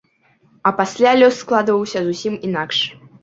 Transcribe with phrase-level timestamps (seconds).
[0.69, 2.77] А пасля лёс складваўся зусім інакш.